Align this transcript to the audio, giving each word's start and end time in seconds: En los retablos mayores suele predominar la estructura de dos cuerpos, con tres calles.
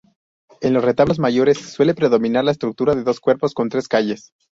En 0.61 0.73
los 0.73 0.83
retablos 0.83 1.19
mayores 1.19 1.59
suele 1.59 1.93
predominar 1.93 2.43
la 2.43 2.49
estructura 2.53 2.95
de 2.95 3.03
dos 3.03 3.19
cuerpos, 3.19 3.53
con 3.53 3.69
tres 3.69 3.87
calles. 3.87 4.33